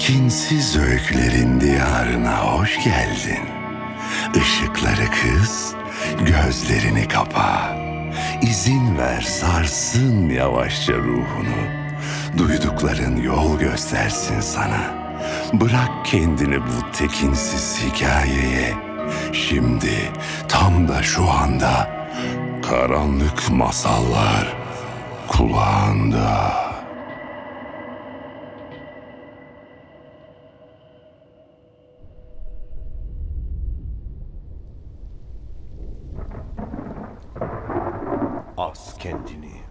[0.00, 3.44] Tekinsiz öykülerin diyarına hoş geldin.
[4.34, 5.74] Işıkları kız,
[6.18, 7.76] gözlerini kapa.
[8.42, 11.62] İzin ver sarsın yavaşça ruhunu.
[12.38, 14.94] Duydukların yol göstersin sana.
[15.52, 18.74] Bırak kendini bu tekinsiz hikayeye.
[19.32, 20.12] Şimdi
[20.48, 21.90] tam da şu anda
[22.68, 24.56] karanlık masallar
[25.28, 26.69] kulağında.
[38.60, 39.62] As kendini.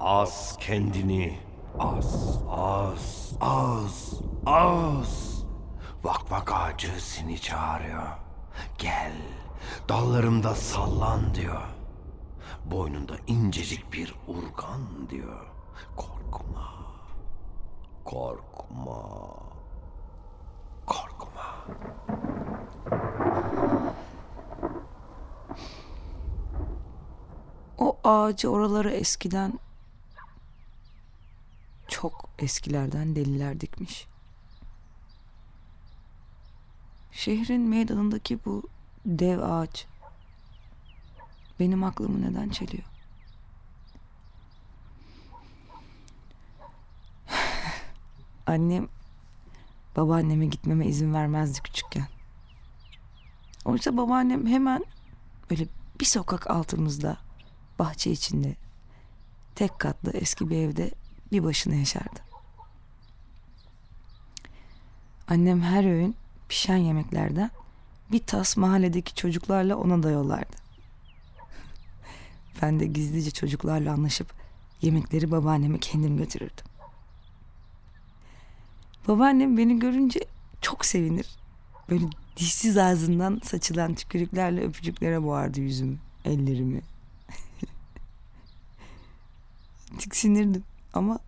[0.00, 1.38] As kendini.
[1.78, 5.44] Az, az, az, az.
[6.04, 8.08] Vak vak ağacı seni çağırıyor.
[8.78, 9.12] Gel,
[9.88, 11.62] dallarımda sallan diyor.
[12.64, 15.46] Boynunda incecik bir urgan diyor.
[15.96, 16.70] Korkma,
[18.04, 19.02] korkma,
[20.86, 21.66] korkma.
[28.06, 29.58] Ağacı oraları eskiden
[31.88, 34.06] çok eskilerden deliler dikmiş.
[37.12, 38.62] Şehrin meydanındaki bu
[39.06, 39.86] dev ağaç
[41.60, 42.84] benim aklımı neden çeliyor?
[48.46, 48.88] Annem
[49.96, 52.08] babaanneme gitmeme izin vermezdi küçükken.
[53.64, 54.84] Oysa babaannem hemen
[55.50, 55.66] böyle
[56.00, 57.25] bir sokak altımızda
[57.78, 58.56] bahçe içinde
[59.54, 60.90] tek katlı eski bir evde
[61.32, 62.20] bir başına yaşardı.
[65.28, 66.16] Annem her öğün
[66.48, 67.50] pişen yemeklerden
[68.12, 70.56] bir tas mahalledeki çocuklarla ona da yollardı.
[72.62, 74.32] Ben de gizlice çocuklarla anlaşıp
[74.82, 76.64] yemekleri babaanneme kendim götürürdüm.
[79.08, 80.20] Babaannem beni görünce
[80.60, 81.26] çok sevinir.
[81.90, 82.04] Böyle
[82.36, 86.82] dişsiz ağzından saçılan tükürüklerle öpücüklere boğardı yüzümü, ellerimi.
[89.98, 91.18] Tiksinirdim ama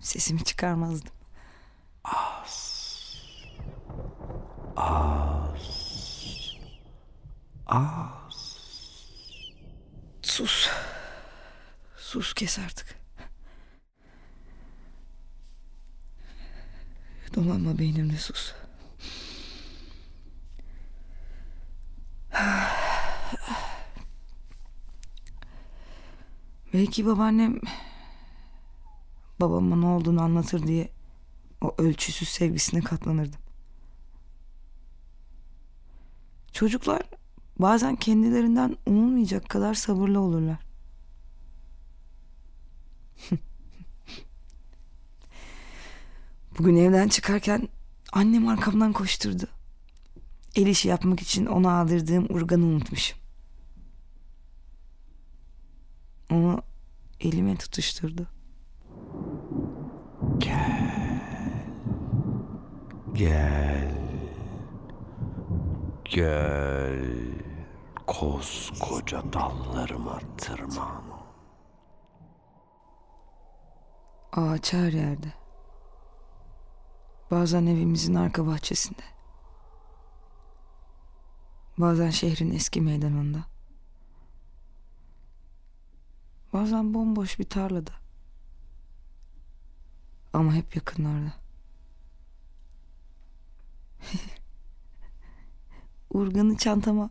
[0.00, 1.12] sesimi çıkarmazdım.
[2.04, 2.74] Az.
[10.22, 10.68] Sus.
[11.96, 12.98] Sus kes artık.
[17.34, 18.54] Dolanma beynimde sus.
[26.74, 27.60] Belki babaannem
[29.40, 30.88] babama ne olduğunu anlatır diye
[31.60, 33.40] o ölçüsüz sevgisine katlanırdım.
[36.52, 37.02] Çocuklar
[37.58, 40.58] bazen kendilerinden umulmayacak kadar sabırlı olurlar.
[46.58, 47.68] Bugün evden çıkarken
[48.12, 49.46] annem arkamdan koşturdu.
[50.56, 53.23] El işi yapmak için ona aldırdığım urganı unutmuşum.
[56.34, 56.62] Onu
[57.20, 58.26] elime tutuşturdu.
[60.38, 61.14] Gel.
[66.04, 67.04] Gel.
[68.06, 71.04] Koskoca dallarıma tırman.
[74.32, 75.32] Ağaç her yerde.
[77.30, 79.02] Bazen evimizin arka bahçesinde.
[81.78, 83.53] Bazen şehrin eski meydanında.
[86.54, 87.90] Bazen bomboş bir tarlada.
[90.32, 91.32] Ama hep yakınlarda.
[96.10, 97.10] Urganı çantama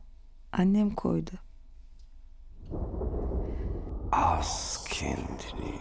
[0.51, 1.31] annem koydu.
[4.11, 5.79] Az kendini.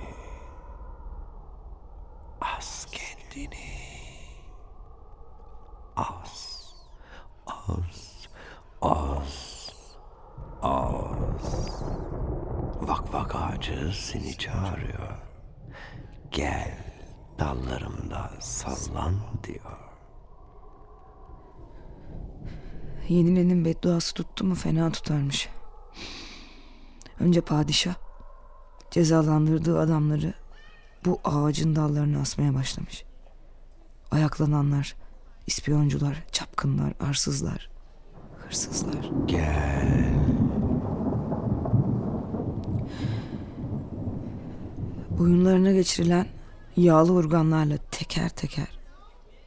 [2.40, 3.56] Az kendini.
[5.96, 6.74] Az.
[7.46, 8.28] Az.
[8.82, 9.62] Az.
[12.82, 15.18] Vak vak ağacı seni çağırıyor.
[16.30, 16.78] Gel
[17.38, 19.78] dallarımda sallan diyor.
[23.08, 25.48] Yenilenin bedduası tuttu mu fena tutarmış.
[27.20, 27.94] Önce padişah
[28.90, 30.34] cezalandırdığı adamları
[31.04, 33.04] bu ağacın dallarına asmaya başlamış.
[34.10, 34.94] Ayaklananlar,
[35.46, 37.70] ispiyoncular, çapkınlar, arsızlar,
[38.38, 39.10] hırsızlar.
[39.26, 40.31] Gel.
[45.22, 46.26] Boyunlarına geçirilen
[46.76, 48.78] yağlı urganlarla teker teker,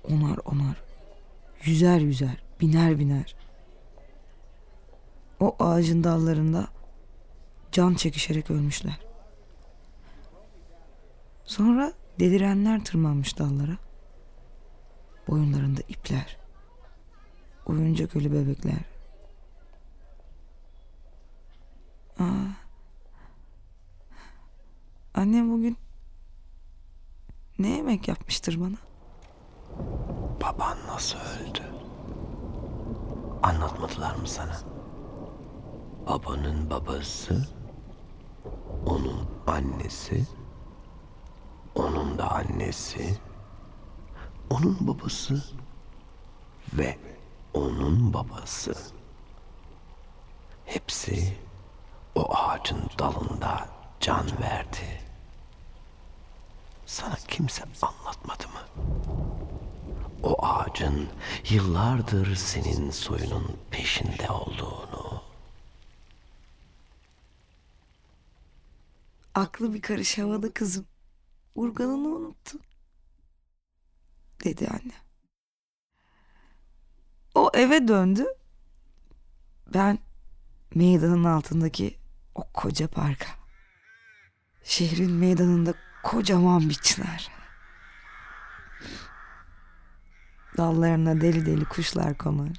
[0.04, 0.84] onar onar,
[1.64, 3.36] yüzer yüzer, biner biner.
[5.40, 6.68] O ağacın dallarında
[7.72, 9.00] can çekişerek ölmüşler.
[11.44, 13.78] Sonra delirenler tırmanmış dallara.
[15.28, 16.38] Boyunlarında ipler.
[17.66, 18.80] Oyuncak ölü bebekler.
[22.20, 22.55] Aa.
[25.26, 25.78] Annem bugün
[27.60, 28.78] ne yemek yapmıştır bana?
[30.42, 31.64] Baban nasıl öldü?
[33.44, 34.58] Anlatmadılar mı sana?
[36.08, 37.48] Babanın babası,
[38.86, 40.28] onun annesi,
[41.76, 43.18] onun da annesi,
[44.50, 45.44] onun babası
[46.74, 46.98] ve
[47.54, 48.76] onun babası.
[50.66, 51.38] Hepsi
[52.16, 53.70] o ağacın dalında
[54.00, 54.95] can verdi.
[56.96, 58.62] Sana kimse anlatmadı mı?
[60.24, 61.10] O ağacın
[61.50, 65.24] yıllardır senin soyunun peşinde olduğunu.
[69.36, 70.86] Aklı bir karış havada kızım.
[71.56, 72.60] Urganını unuttu.
[74.44, 74.94] Dedi anne.
[77.36, 78.26] O eve döndü.
[79.74, 80.00] Ben
[80.76, 81.98] meydanın altındaki
[82.36, 83.30] o koca parka.
[84.64, 85.74] Şehrin meydanında
[86.06, 87.28] kocaman bir çınar.
[90.58, 92.50] Dallarına deli deli kuşlar konar.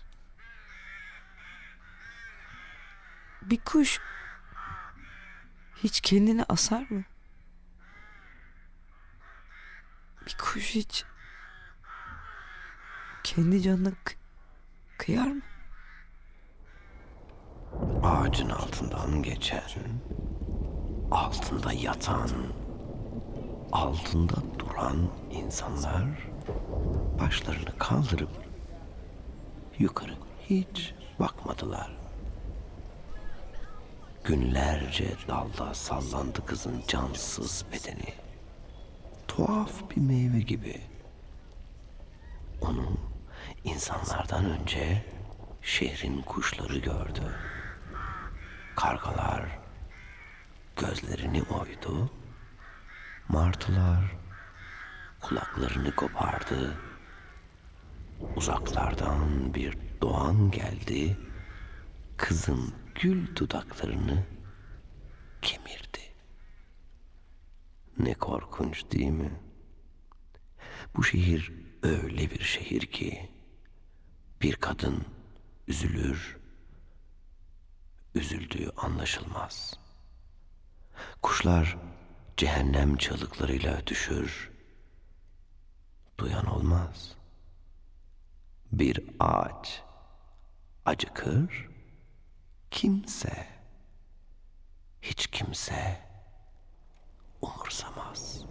[3.42, 4.00] Bir kuş
[5.76, 7.04] hiç kendini asar mı?
[10.26, 11.04] Bir kuş hiç
[13.24, 14.16] kendi canına kı-
[14.98, 15.42] kıyar mı?
[18.02, 19.62] Ağacın altından geçen,
[21.10, 22.30] altında yatan,
[23.72, 26.04] altında duran insanlar
[27.20, 28.30] başlarını kaldırıp
[29.78, 30.14] yukarı
[30.48, 31.96] hiç bakmadılar.
[34.24, 38.14] Günlerce dalda sallandı kızın cansız bedeni.
[39.28, 40.80] Tuhaf bir meyve gibi.
[42.60, 42.86] Onu
[43.64, 45.04] insanlardan önce
[45.62, 47.22] şehrin kuşları gördü.
[48.76, 49.58] Kargalar
[50.76, 52.10] gözlerini oydu.
[53.28, 54.16] Martılar
[55.20, 56.76] kulaklarını kopardı.
[58.36, 61.16] Uzaklardan bir doğan geldi.
[62.16, 64.24] Kızın gül dudaklarını
[65.42, 66.00] kemirdi.
[67.98, 69.40] Ne korkunç değil mi?
[70.96, 71.52] Bu şehir
[71.82, 73.30] öyle bir şehir ki
[74.42, 75.04] bir kadın
[75.68, 76.36] üzülür,
[78.14, 79.78] üzüldüğü anlaşılmaz.
[81.22, 81.76] Kuşlar
[82.36, 84.52] cehennem çığlıklarıyla ötüşür,
[86.18, 87.16] duyan olmaz.
[88.72, 89.82] Bir ağaç
[90.84, 91.68] acıkır,
[92.70, 93.46] kimse,
[95.02, 96.00] hiç kimse
[97.42, 98.46] umursamaz.''